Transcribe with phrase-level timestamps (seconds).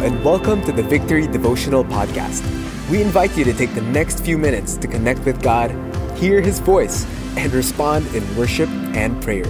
[0.00, 2.40] and welcome to the Victory Devotional Podcast.
[2.88, 5.72] We invite you to take the next few minutes to connect with God,
[6.16, 7.04] hear His voice,
[7.36, 9.44] and respond in worship and prayer.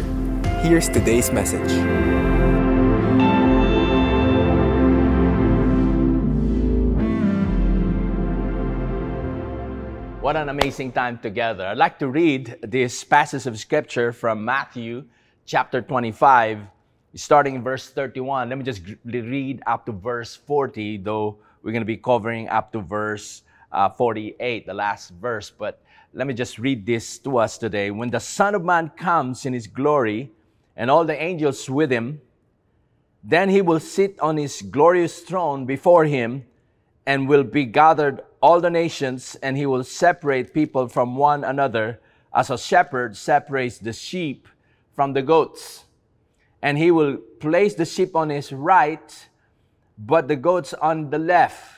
[0.62, 1.70] Here's today's message.
[10.22, 11.66] What an amazing time together.
[11.66, 15.04] I'd like to read this passage of scripture from Matthew
[15.44, 16.60] chapter 25
[17.14, 18.48] starting in verse 31.
[18.48, 22.72] Let me just read up to verse 40, though we're going to be covering up
[22.72, 25.50] to verse uh, 48, the last verse.
[25.50, 27.90] But let me just read this to us today.
[27.90, 30.30] When the Son of Man comes in his glory
[30.76, 32.20] and all the angels with him,
[33.24, 36.44] then he will sit on his glorious throne before him
[37.04, 41.98] and will be gathered all the nations, and he will separate people from one another
[42.32, 44.46] as a shepherd separates the sheep
[44.94, 45.84] from the goats
[46.62, 49.28] and he will place the sheep on his right,
[49.96, 51.76] but the goats on the left.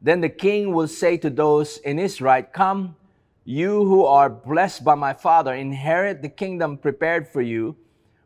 [0.00, 2.96] Then the king will say to those in his right, Come,
[3.44, 7.76] you who are blessed by my Father, inherit the kingdom prepared for you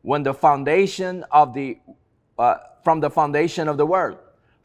[0.03, 1.79] when the foundation of the
[2.39, 4.19] uh, from the foundation of the world.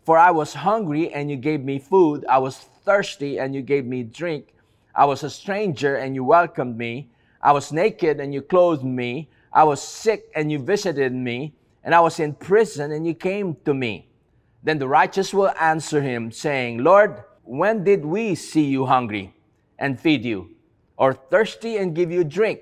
[0.04, 2.26] For I was hungry and you gave me food.
[2.28, 4.56] I was thirsty and you gave me drink.
[4.96, 7.10] I was a stranger and you welcomed me.
[7.42, 9.30] I was naked and you clothed me.
[9.52, 11.54] I was sick and you visited me,
[11.84, 14.10] and I was in prison and you came to me.
[14.64, 19.34] Then the righteous will answer him, saying, Lord, when did we see you hungry
[19.80, 20.56] and feed you,
[20.98, 22.60] or thirsty and give you drink?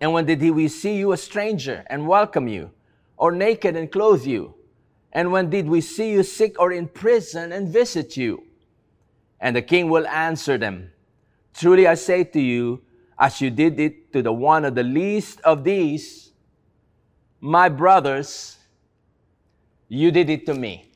[0.00, 2.70] And when did we see you a stranger and welcome you,
[3.16, 4.54] or naked and clothe you?
[5.12, 8.44] And when did we see you sick or in prison and visit you?
[9.40, 10.92] And the king will answer them,
[11.54, 12.82] Truly I say to you,
[13.22, 16.32] as you did it to the one of the least of these,
[17.40, 18.58] my brothers,
[19.88, 20.90] you did it to me.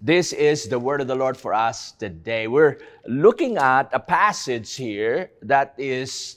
[0.00, 2.46] This is the word of the Lord for us today.
[2.46, 6.36] We're looking at a passage here that is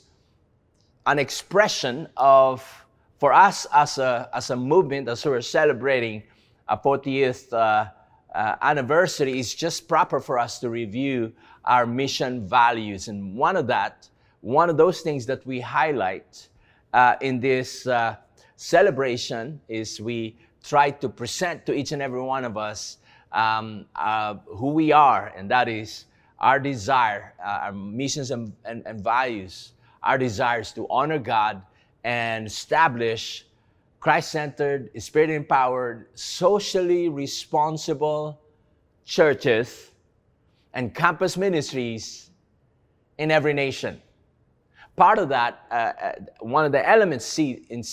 [1.06, 2.62] an expression of,
[3.20, 6.22] for us as a, as a movement, as we're celebrating
[6.68, 7.86] a 40th uh,
[8.36, 11.32] uh, anniversary, it's just proper for us to review
[11.64, 13.08] our mission values.
[13.08, 14.10] And one of that
[14.42, 16.48] one of those things that we highlight
[16.94, 18.16] uh, in this uh,
[18.56, 22.98] celebration is we try to present to each and every one of us
[23.32, 26.06] um, uh, who we are, and that is
[26.40, 31.62] our desire, uh, our missions and, and, and values, our desires to honor God
[32.04, 33.46] and establish
[34.00, 38.40] Christ centered, spirit empowered, socially responsible
[39.04, 39.92] churches
[40.74, 42.30] and campus ministries
[43.18, 44.02] in every nation
[44.98, 47.84] part of that, uh, uh, one of the elements see, in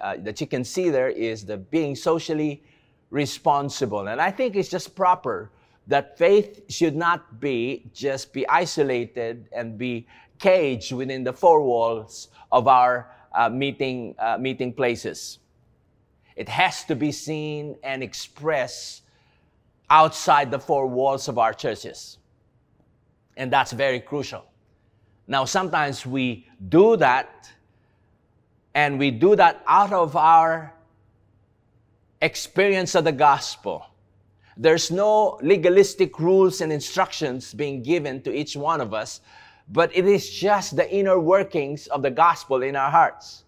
[0.00, 2.62] uh, that you can see there is the being socially
[3.10, 4.06] responsible.
[4.06, 5.50] And I think it's just proper
[5.88, 10.06] that faith should not be just be isolated and be
[10.38, 15.40] caged within the four walls of our uh, meeting, uh, meeting places.
[16.36, 19.02] It has to be seen and expressed
[19.90, 22.18] outside the four walls of our churches.
[23.36, 24.51] And that's very crucial.
[25.26, 27.50] Now, sometimes we do that,
[28.74, 30.74] and we do that out of our
[32.20, 33.86] experience of the gospel.
[34.56, 39.20] There's no legalistic rules and instructions being given to each one of us,
[39.68, 43.44] but it is just the inner workings of the gospel in our hearts.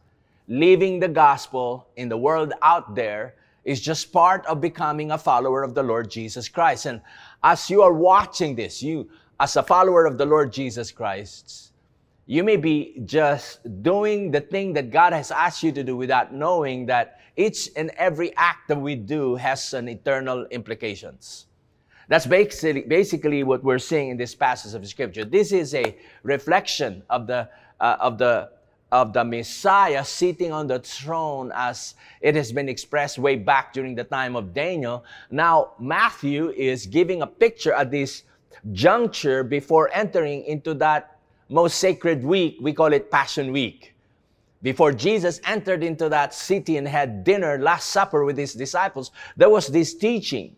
[0.49, 5.63] Living the gospel in the world out there is just part of becoming a follower
[5.63, 6.87] of the Lord Jesus Christ.
[6.87, 7.01] And
[7.43, 9.09] as you are watching this, you
[9.41, 11.73] as a follower of the Lord Jesus Christ,
[12.27, 16.33] you may be just doing the thing that God has asked you to do without
[16.33, 21.47] knowing that each and every act that we do has an eternal implications.
[22.09, 25.25] That's basically, basically what we're seeing in this passage of scripture.
[25.25, 27.49] This is a reflection of the,
[27.81, 28.51] uh, of the,
[28.93, 33.95] of the Messiah sitting on the throne as it has been expressed way back during
[33.95, 35.05] the time of Daniel.
[35.31, 38.23] Now, Matthew is giving a picture at this
[38.73, 41.19] juncture before entering into that
[41.49, 42.59] most sacred week.
[42.61, 43.95] We call it Passion Week.
[44.63, 49.51] Before Jesus entered into that city and had dinner, Last Supper with his disciples, there
[49.51, 50.57] was this teaching.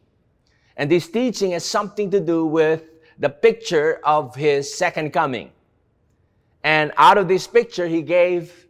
[0.76, 2.84] And this teaching has something to do with
[3.18, 5.50] the picture of his second coming.
[6.62, 8.66] And out of this picture, he gave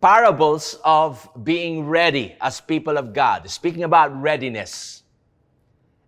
[0.00, 5.02] parables of being ready as people of God, speaking about readiness.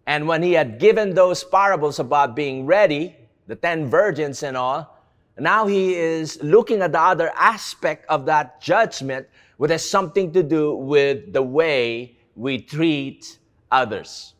[0.08, 3.14] And when he had given those parables about being ready,
[3.46, 4.96] the 10 virgins and all,
[5.38, 9.28] now he is looking at the other aspect of that judgment,
[9.58, 13.38] which has something to do with the way we treat
[13.70, 14.32] others.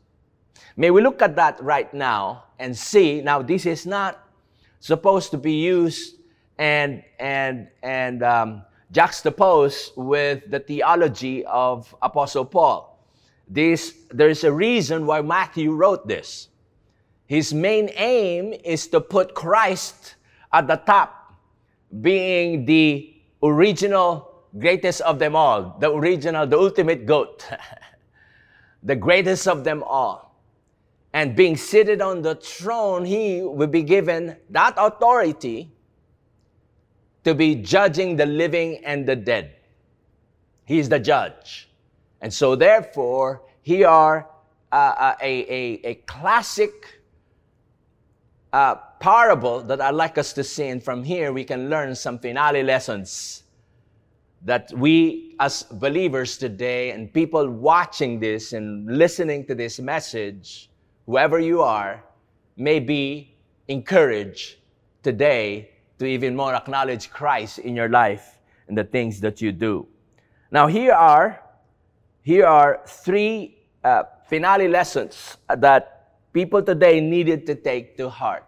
[0.75, 3.21] May we look at that right now and see.
[3.21, 4.26] Now, this is not
[4.81, 6.17] supposed to be used
[6.56, 12.98] and and and um, juxtaposed with the theology of Apostle Paul.
[13.49, 16.49] This there's a reason why Matthew wrote this.
[17.27, 20.15] His main aim is to put Christ
[20.53, 21.35] at the top,
[22.00, 27.47] being the original greatest of them all, the original, the ultimate goat,
[28.83, 30.43] the greatest of them all.
[31.12, 35.71] And being seated on the throne, he will be given that authority
[37.25, 39.55] to be judging the living and the dead.
[40.65, 41.68] He is the judge.
[42.20, 44.29] And so, therefore, here are
[44.73, 47.00] uh, uh, a, a, a classic
[48.53, 50.67] uh, parable that I'd like us to see.
[50.69, 53.44] And from here, we can learn some finale lessons
[54.43, 60.71] that we, as believers today, and people watching this and listening to this message,
[61.06, 62.05] whoever you are,
[62.56, 63.37] may be
[63.69, 64.56] encouraged
[65.03, 68.38] today to even more acknowledge Christ in your life
[68.69, 69.87] and the things that you do.
[70.50, 71.43] Now, here are
[72.29, 78.45] here are three uh, finale lessons that people today needed to take to heart.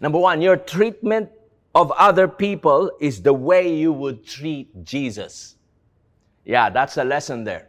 [0.00, 1.28] Number one, your treatment
[1.74, 5.56] of other people is the way you would treat Jesus.
[6.46, 7.68] Yeah, that's a lesson there.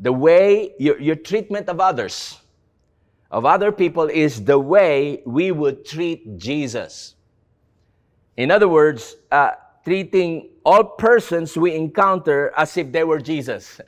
[0.00, 2.38] The way your, your treatment of others,
[3.30, 7.16] of other people, is the way we would treat Jesus.
[8.38, 9.50] In other words, uh,
[9.88, 13.80] treating all persons we encounter as if they were Jesus.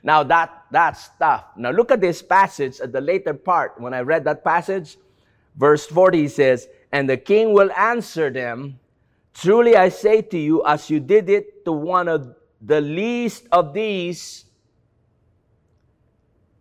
[0.00, 1.44] Now that that's tough.
[1.56, 3.80] Now look at this passage at the later part.
[3.80, 4.96] When I read that passage,
[5.56, 8.78] verse 40 says, And the king will answer them,
[9.34, 13.74] Truly I say to you, as you did it to one of the least of
[13.74, 14.44] these,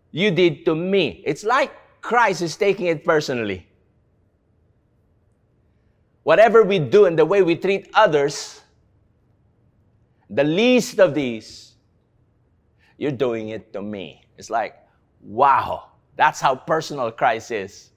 [0.09, 1.21] you did to me.
[1.27, 1.71] It's like
[2.01, 3.66] Christ is taking it personally.
[6.27, 8.59] Whatever we do and the way we treat others,
[10.29, 11.75] the least of these,
[12.97, 14.25] you're doing it to me.
[14.37, 14.75] It's like,
[15.21, 15.85] wow,
[16.17, 17.91] that's how personal Christ is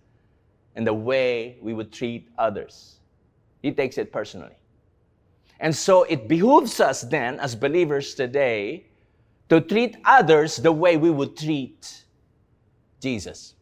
[0.77, 3.00] and the way we would treat others.
[3.62, 4.55] He takes it personally.
[5.59, 8.87] And so it behooves us then, as believers today,
[9.49, 12.05] to treat others the way we would treat
[13.00, 13.55] Jesus.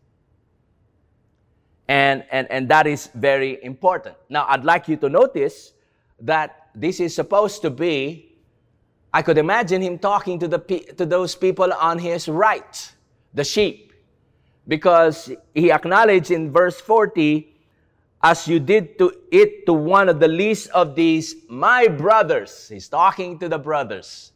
[1.88, 4.16] And, and, and that is very important.
[4.28, 5.72] Now, I'd like you to notice
[6.20, 8.36] that this is supposed to be,
[9.12, 10.58] I could imagine him talking to, the,
[10.96, 12.92] to those people on his right,
[13.32, 13.92] the sheep,
[14.66, 17.56] because he acknowledged in verse 40,
[18.22, 22.68] as you did to it to one of the least of these, my brothers.
[22.68, 24.32] He's talking to the brothers.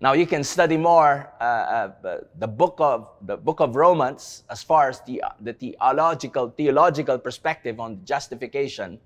[0.00, 4.62] Now you can study more uh, uh, the book of the book of Romans as
[4.62, 9.00] far as the, the theological theological perspective on justification,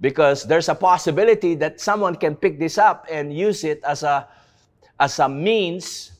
[0.00, 4.28] because there's a possibility that someone can pick this up and use it as a
[5.00, 6.12] as a means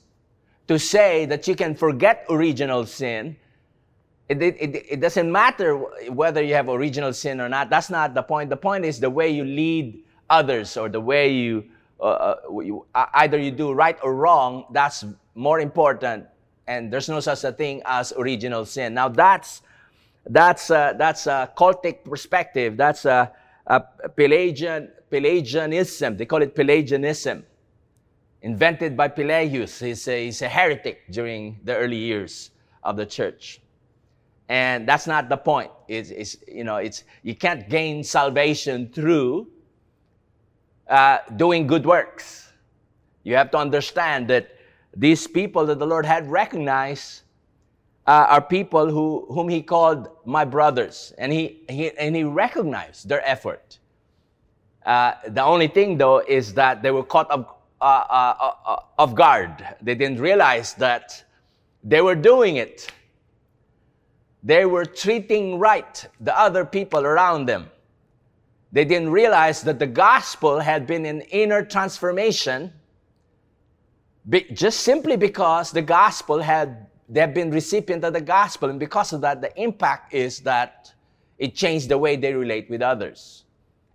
[0.69, 3.37] to say that you can forget original sin.
[4.29, 5.77] It, it, it, it doesn't matter
[6.11, 7.71] whether you have original sin or not.
[7.71, 8.51] That's not the point.
[8.51, 11.65] The point is the way you lead others or the way you
[12.01, 16.27] uh, uh you, either you do right or wrong, that's more important.
[16.67, 18.95] And there's no such a thing as original sin.
[18.95, 19.63] Now that's
[20.27, 22.77] that's uh, that's a cultic perspective.
[22.77, 23.33] That's a,
[23.67, 23.81] a
[24.17, 26.17] Pelagian Pelagianism.
[26.17, 27.45] They call it Pelagianism,
[28.43, 29.79] invented by Pelagius.
[29.79, 32.51] He's a, he's a heretic during the early years
[32.83, 33.61] of the church
[34.49, 39.47] and that's not the point it's, it's, you know it's you can't gain salvation through
[40.89, 42.51] uh, doing good works.
[43.25, 44.57] You have to understand that
[44.97, 47.23] these people that the Lord had recognized
[48.07, 53.09] uh, are people who, whom He called my brothers, and He, he, and he recognized
[53.09, 53.79] their effort.
[54.85, 57.47] Uh, the only thing, though, is that they were caught off,
[57.81, 59.67] uh, uh, uh, off guard.
[59.83, 61.25] They didn't realize that
[61.83, 62.89] they were doing it.
[64.45, 67.69] They were treating right the other people around them.
[68.77, 72.75] They didn't realize that the gospel had been an inner transformation
[74.53, 78.69] just simply because the gospel had they have been recipient of the gospel.
[78.69, 80.93] And because of that the impact is that
[81.39, 83.45] it changed the way they relate with others.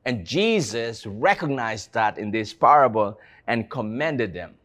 [0.06, 4.56] And jesus recognized that in this parable and commended them.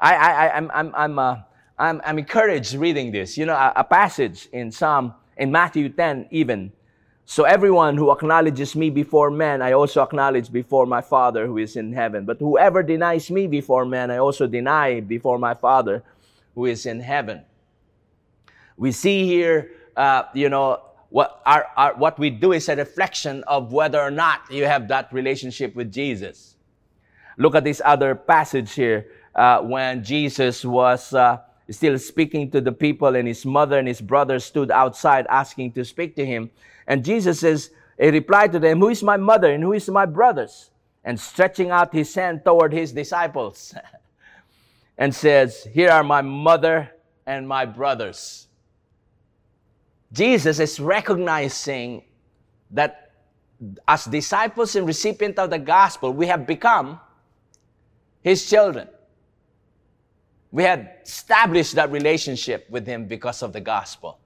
[0.00, 1.36] I i i'm i'm i'm uh,
[1.78, 3.36] I'm, I'm encouraged reading this.
[3.36, 6.72] You know a, a passage in psalm in matthew 10 even
[7.30, 11.76] so everyone who acknowledges me before men, I also acknowledge before my Father who is
[11.76, 12.24] in heaven.
[12.24, 16.02] But whoever denies me before men, I also deny before my Father
[16.56, 17.42] who is in heaven.
[18.76, 23.44] We see here, uh, you know, what, our, our, what we do is a reflection
[23.44, 26.56] of whether or not you have that relationship with Jesus.
[27.38, 29.06] Look at this other passage here
[29.36, 31.38] uh, when Jesus was uh,
[31.70, 35.84] still speaking to the people, and his mother and his brother stood outside asking to
[35.84, 36.50] speak to him.
[36.86, 40.06] And Jesus says, He replied to them, Who is my mother and who is my
[40.06, 40.70] brothers?
[41.04, 43.74] And stretching out his hand toward his disciples
[44.98, 46.90] and says, Here are my mother
[47.26, 48.48] and my brothers.
[50.12, 52.02] Jesus is recognizing
[52.72, 53.12] that
[53.86, 56.98] as disciples and recipients of the gospel, we have become
[58.22, 58.88] his children.
[60.52, 64.18] We had established that relationship with him because of the gospel.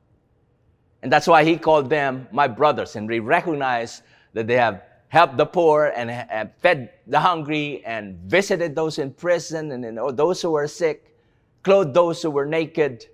[1.02, 2.96] And that's why he called them my brothers.
[2.96, 4.02] And we recognize
[4.32, 9.12] that they have helped the poor and have fed the hungry and visited those in
[9.12, 11.16] prison and those who were sick,
[11.62, 13.06] clothed those who were naked,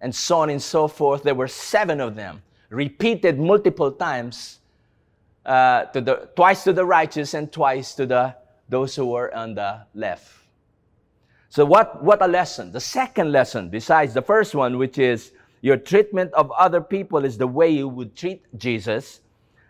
[0.00, 1.22] and so on and so forth.
[1.22, 4.58] There were seven of them, repeated multiple times,
[5.46, 8.34] uh, to the, twice to the righteous and twice to the,
[8.68, 10.28] those who were on the left.
[11.48, 12.72] So, what, what a lesson.
[12.72, 17.38] The second lesson, besides the first one, which is your treatment of other people is
[17.38, 19.20] the way you would treat Jesus.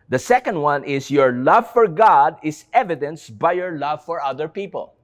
[0.08, 4.49] The second one is your love for God is evidenced by your love for other
[4.49, 4.94] people.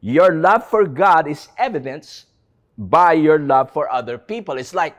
[0.00, 2.26] Your love for God is evidenced
[2.76, 4.58] by your love for other people.
[4.58, 4.96] It's like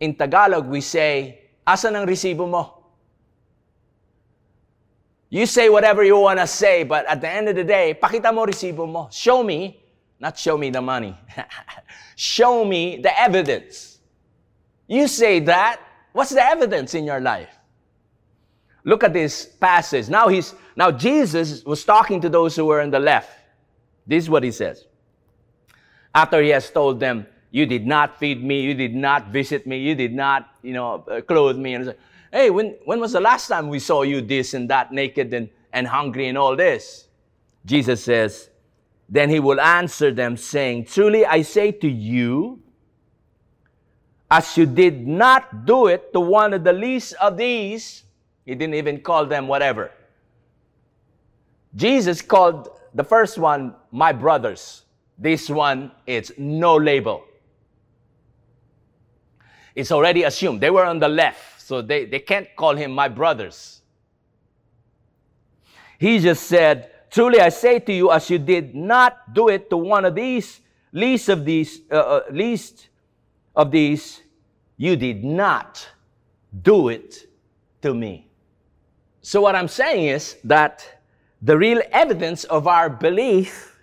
[0.00, 2.81] in Tagalog, we say, Asan ang resibo mo?
[5.32, 8.34] You say whatever you want to say, but at the end of the day, pakita
[8.34, 9.08] mo resibo mo.
[9.10, 9.82] Show me,
[10.20, 11.16] not show me the money.
[12.16, 13.98] show me the evidence.
[14.86, 15.80] You say that,
[16.12, 17.48] what's the evidence in your life?
[18.84, 20.10] Look at this passage.
[20.10, 23.30] Now he's now Jesus was talking to those who were on the left.
[24.06, 24.84] This is what he says.
[26.14, 29.78] After he has told them, you did not feed me, you did not visit me,
[29.78, 31.72] you did not, you know, uh, clothe me.
[31.72, 31.94] And
[32.32, 35.50] hey, when, when was the last time we saw you this and that, naked and,
[35.72, 37.08] and hungry and all this?
[37.64, 38.48] Jesus says,
[39.08, 42.62] then he will answer them, saying, Truly I say to you,
[44.30, 48.04] as you did not do it to one of the least of these,
[48.46, 49.90] he didn't even call them whatever.
[51.76, 54.84] Jesus called the first one, my brothers.
[55.18, 57.24] This one, it's no label.
[59.74, 60.60] It's already assumed.
[60.60, 63.82] They were on the left, so they, they can't call him my brothers.
[65.98, 69.76] He just said, Truly I say to you, as you did not do it to
[69.76, 70.60] one of these,
[70.92, 72.88] least of these, uh, uh, least
[73.54, 74.22] of these,
[74.78, 75.86] you did not
[76.62, 77.28] do it
[77.82, 78.26] to me.
[79.20, 81.02] So what I'm saying is that
[81.42, 83.78] the real evidence of our belief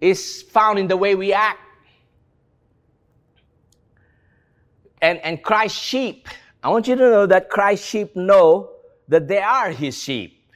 [0.00, 1.58] is found in the way we act.
[5.04, 6.28] And, and Christ's sheep,
[6.62, 8.70] I want you to know that Christ's sheep know
[9.06, 10.50] that they are his sheep.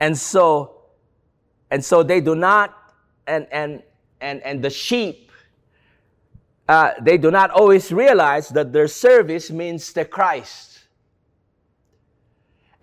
[0.00, 0.82] And so,
[1.70, 2.76] and so they do not,
[3.28, 3.84] and, and,
[4.20, 5.30] and, and the sheep,
[6.68, 10.80] uh, they do not always realize that their service means the Christ.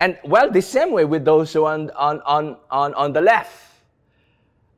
[0.00, 3.74] And well, the same way with those who on, on, on, on, on the left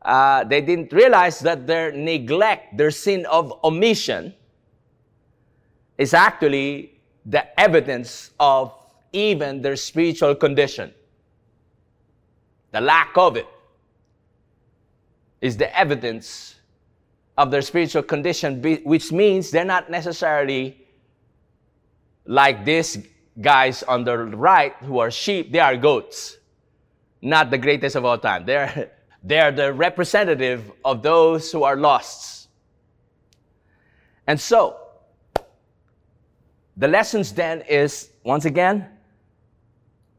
[0.02, 4.34] uh, they didn't realize that their neglect, their sin of omission,
[5.98, 8.72] is actually the evidence of
[9.12, 10.94] even their spiritual condition.
[12.70, 13.46] The lack of it
[15.40, 16.54] is the evidence
[17.36, 20.76] of their spiritual condition, which means they're not necessarily
[22.26, 22.98] like these
[23.40, 26.36] guys on the right who are sheep, they are goats.
[27.22, 28.44] Not the greatest of all time.
[28.46, 28.92] They're
[29.24, 32.48] they are the representative of those who are lost.
[34.26, 34.76] And so,
[36.78, 38.88] the lessons then is once again,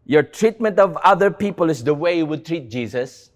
[0.06, 3.32] your treatment of other people is the way you would treat Jesus.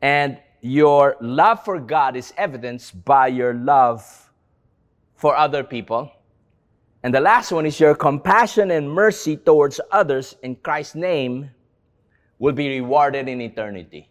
[0.00, 4.32] And your love for God is evidenced by your love
[5.14, 6.10] for other people.
[7.02, 11.50] And the last one is your compassion and mercy towards others in Christ's name
[12.38, 14.08] will be rewarded in eternity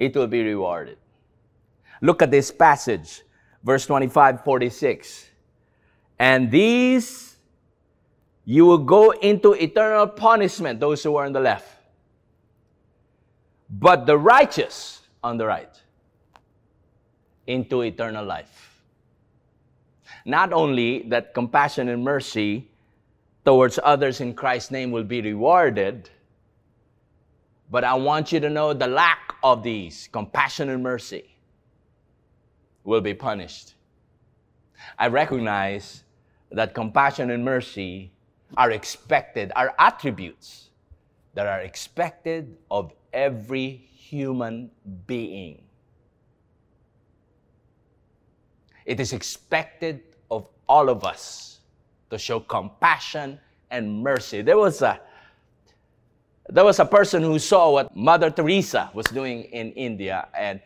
[0.00, 0.96] it will be rewarded.
[2.00, 3.22] Look at this passage,
[3.62, 5.29] verse 25, 46.
[6.20, 7.38] And these
[8.44, 11.78] you will go into eternal punishment, those who are on the left.
[13.70, 15.74] But the righteous on the right,
[17.46, 18.82] into eternal life.
[20.26, 22.68] Not only that compassion and mercy
[23.46, 26.10] towards others in Christ's name will be rewarded,
[27.70, 31.24] but I want you to know the lack of these compassion and mercy
[32.84, 33.74] will be punished.
[34.98, 36.02] I recognize
[36.50, 38.12] that compassion and mercy
[38.56, 40.70] are expected, are attributes
[41.34, 44.70] that are expected of every human
[45.06, 45.62] being.
[48.84, 51.60] It is expected of all of us
[52.10, 53.38] to show compassion
[53.70, 54.42] and mercy.
[54.42, 55.00] There was a
[56.48, 60.60] there was a person who saw what Mother Teresa was doing in India and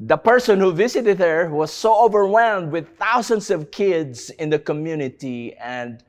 [0.00, 5.56] the person who visited her was so overwhelmed with thousands of kids in the community
[5.56, 6.04] and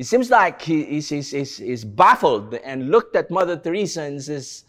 [0.00, 4.64] it seems like he is baffled and looked at Mother Teresa and says,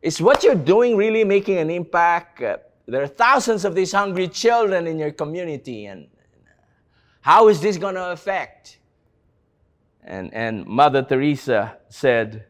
[0.00, 2.40] Is what you're doing really making an impact?
[2.40, 2.56] Uh,
[2.86, 6.06] there are thousands of these hungry children in your community, and
[7.20, 8.78] how is this going to affect?
[10.02, 12.46] And, and Mother Teresa said,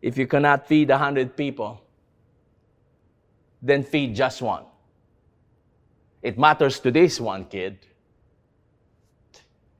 [0.00, 1.81] If you cannot feed a hundred people,
[3.62, 4.64] then feed just one.
[6.20, 7.78] It matters to this one kid.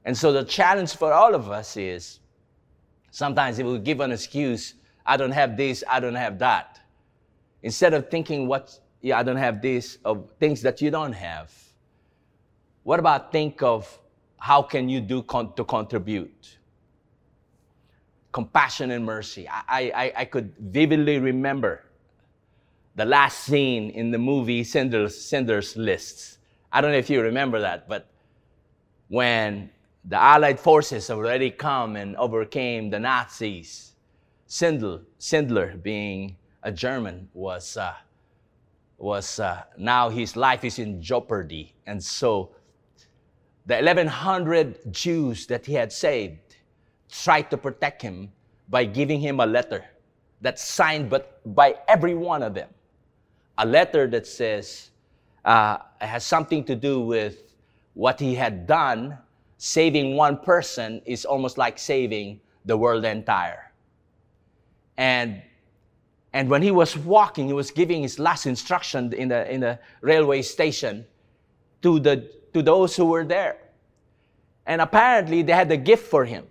[0.05, 2.21] And so the challenge for all of us is
[3.11, 4.75] sometimes it will give an excuse
[5.05, 6.81] I don't have this, I don't have that.
[7.63, 11.53] Instead of thinking what, yeah, I don't have this, of things that you don't have,
[12.83, 13.99] what about think of
[14.39, 16.59] how can you do con- to contribute?
[18.33, 19.49] Compassion and mercy.
[19.49, 21.85] I, I, I could vividly remember
[22.95, 26.39] the last scene in the movie Schindler's, Schindler's List.
[26.71, 28.09] I don't know if you remember that, but
[29.09, 29.71] when
[30.05, 33.93] the Allied forces already come and overcame the Nazis,
[34.49, 37.95] Schindler, Schindler being a German, was, uh,
[38.99, 41.75] was uh, now his life is in jeopardy.
[41.87, 42.51] And so
[43.67, 46.57] the 1,100 Jews that he had saved
[47.11, 48.33] tried to protect him
[48.69, 49.85] by giving him a letter
[50.41, 52.69] that's signed but by every one of them
[53.63, 54.91] a letter that says
[55.45, 57.55] uh, has something to do with
[57.95, 59.17] what he had done.
[59.59, 63.73] Saving one person is almost like saving the world entire.
[64.97, 65.43] And
[66.33, 69.79] and when he was walking, he was giving his last instruction in the in the
[70.01, 71.07] railway station
[71.83, 73.59] to the to those who were there.
[74.67, 76.47] And apparently they had a gift for him,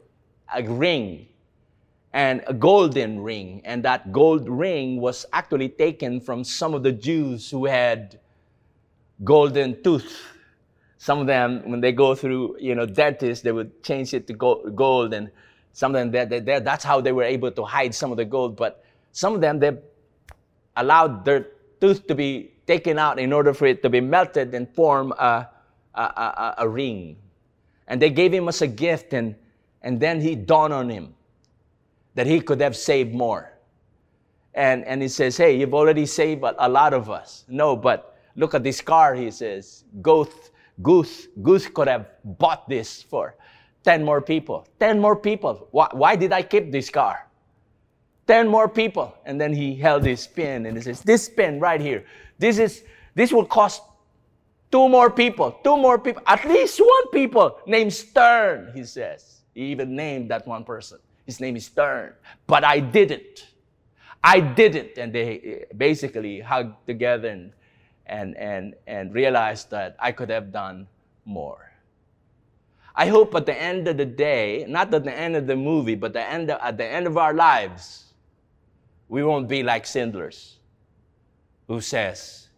[0.53, 1.27] a ring
[2.13, 3.61] and a golden ring.
[3.63, 8.19] And that gold ring was actually taken from some of the Jews who had
[9.23, 10.21] golden tooth.
[10.97, 14.33] Some of them, when they go through, you know, dentists, they would change it to
[14.33, 15.13] gold.
[15.13, 15.31] And
[15.73, 18.25] some of them, they, they, that's how they were able to hide some of the
[18.25, 18.55] gold.
[18.55, 19.77] But some of them, they
[20.75, 21.47] allowed their
[21.79, 25.49] tooth to be taken out in order for it to be melted and form a,
[25.95, 27.15] a, a, a ring.
[27.87, 29.35] And they gave him as a gift, and,
[29.81, 31.15] and then he dawned on him
[32.15, 33.53] that he could have saved more.
[34.53, 37.45] And, and he says, Hey, you've already saved a, a lot of us.
[37.47, 39.85] No, but look at this car, he says.
[40.01, 43.35] Goose, Goose, Goose could have bought this for
[43.83, 44.67] 10 more people.
[44.79, 45.67] 10 more people.
[45.71, 47.27] Why, why did I keep this car?
[48.27, 49.15] 10 more people.
[49.25, 52.05] And then he held his pen and he says, This pen right here,
[52.37, 53.83] this is this will cost
[54.71, 59.41] two more people, two more people, at least one people named Stern, he says.
[59.53, 60.99] He even named that one person.
[61.25, 62.13] His name is Stern.
[62.47, 63.47] But I didn't.
[64.23, 64.97] I didn't.
[64.97, 67.53] And they basically hugged together and,
[68.05, 70.87] and, and, and realized that I could have done
[71.25, 71.71] more.
[72.95, 75.95] I hope at the end of the day, not at the end of the movie,
[75.95, 78.13] but the end of, at the end of our lives,
[79.07, 80.57] we won't be like Schindler's,
[81.67, 82.49] who says,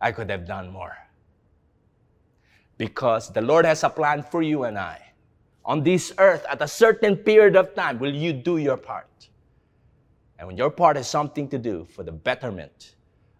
[0.00, 0.96] I could have done more.
[2.76, 5.07] Because the Lord has a plan for you and I
[5.68, 9.28] on this earth at a certain period of time, will you do your part?
[10.38, 12.94] And when your part has something to do for the betterment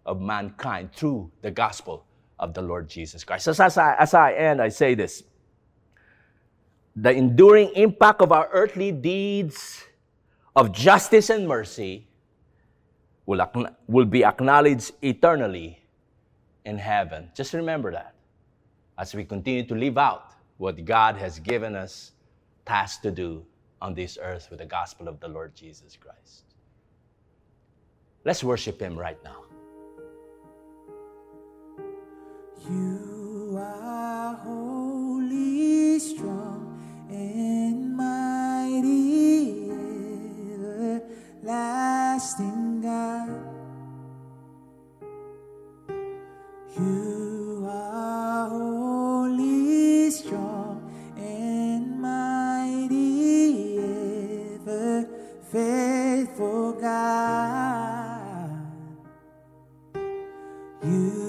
[0.05, 2.05] of mankind through the gospel
[2.37, 3.45] of the Lord Jesus Christ.
[3.45, 5.23] So as I, as I end, I say this.
[6.95, 9.83] The enduring impact of our earthly deeds
[10.55, 12.07] of justice and mercy
[13.25, 13.43] will,
[13.87, 15.81] will be acknowledged eternally
[16.65, 17.29] in heaven.
[17.35, 18.13] Just remember that
[18.99, 22.11] as we continue to live out what God has given us
[22.69, 23.43] task to do
[23.81, 26.43] on this earth with the gospel of the Lord Jesus Christ.
[28.23, 29.41] Let's worship Him right now.
[32.69, 36.77] You are holy, strong,
[37.09, 39.71] and mighty,
[41.41, 43.29] everlasting God.
[46.77, 47.28] You
[56.39, 58.49] faithful God.
[60.83, 61.28] You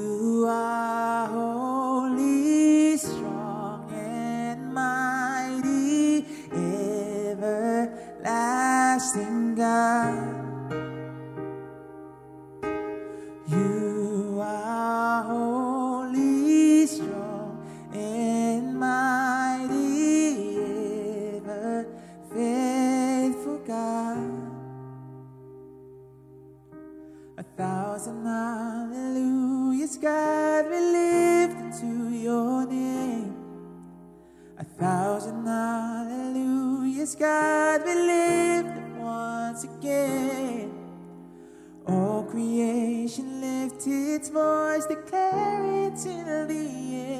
[43.10, 47.19] creation lift its voice, declare it till the end.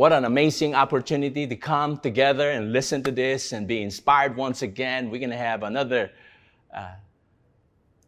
[0.00, 4.62] What an amazing opportunity to come together and listen to this and be inspired once
[4.62, 5.10] again.
[5.10, 6.10] We're going to have another
[6.74, 6.92] uh,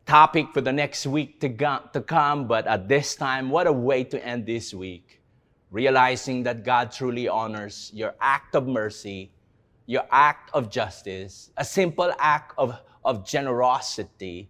[0.06, 3.72] topic for the next week to, go- to come, but at this time, what a
[3.74, 5.20] way to end this week.
[5.70, 9.30] Realizing that God truly honors your act of mercy,
[9.84, 12.74] your act of justice, a simple act of,
[13.04, 14.48] of generosity.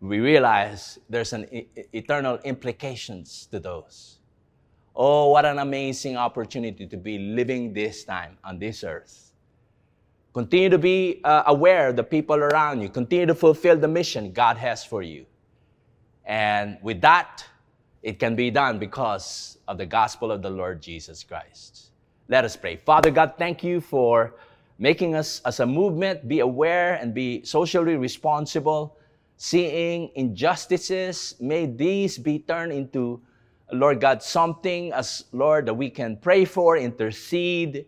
[0.00, 4.17] We realize there's an e- eternal implications to those.
[5.00, 9.32] Oh, what an amazing opportunity to be living this time on this earth.
[10.34, 12.88] Continue to be uh, aware of the people around you.
[12.88, 15.24] Continue to fulfill the mission God has for you.
[16.24, 17.44] And with that,
[18.02, 21.92] it can be done because of the gospel of the Lord Jesus Christ.
[22.26, 22.74] Let us pray.
[22.74, 24.34] Father God, thank you for
[24.80, 28.96] making us as a movement be aware and be socially responsible,
[29.36, 31.36] seeing injustices.
[31.38, 33.20] May these be turned into
[33.72, 37.86] Lord God, something as Lord that we can pray for, intercede,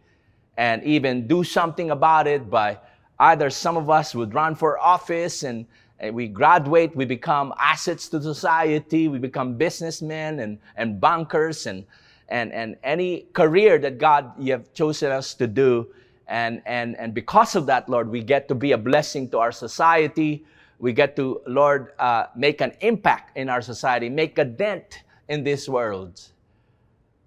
[0.56, 2.78] and even do something about it by
[3.18, 5.66] either some of us would run for office and,
[5.98, 11.84] and we graduate, we become assets to society, we become businessmen and, and bankers and,
[12.28, 15.88] and, and any career that God you have chosen us to do.
[16.28, 19.52] And, and, and because of that, Lord, we get to be a blessing to our
[19.52, 20.44] society.
[20.78, 25.44] We get to, Lord, uh, make an impact in our society, make a dent in
[25.44, 26.20] this world.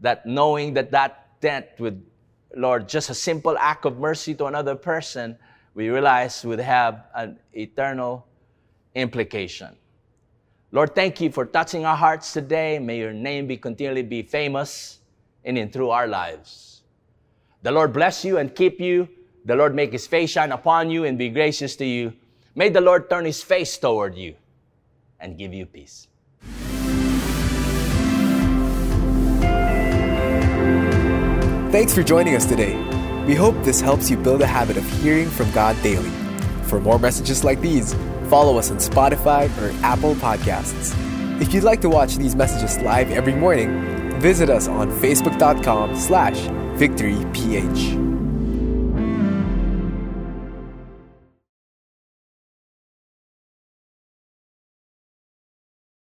[0.01, 2.05] That knowing that that debt would,
[2.55, 5.37] Lord, just a simple act of mercy to another person,
[5.73, 8.27] we realize would have an eternal
[8.93, 9.75] implication.
[10.71, 12.77] Lord, thank you for touching our hearts today.
[12.77, 14.99] May your name be continually be famous
[15.43, 16.83] in and through our lives.
[17.61, 19.07] The Lord bless you and keep you.
[19.45, 22.13] The Lord make his face shine upon you and be gracious to you.
[22.55, 24.35] May the Lord turn his face toward you
[25.19, 26.07] and give you peace.
[31.73, 32.77] Thanks for joining us today.
[33.25, 36.11] We hope this helps you build a habit of hearing from God daily.
[36.65, 37.95] For more messages like these,
[38.29, 40.93] follow us on Spotify or Apple Podcasts.
[41.41, 46.37] If you'd like to watch these messages live every morning, visit us on facebook.com slash
[46.77, 48.12] victoryph.